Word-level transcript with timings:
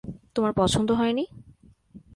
তোমার 0.35 0.51
পছন্দ 0.53 0.89
হয়নি? 0.91 1.25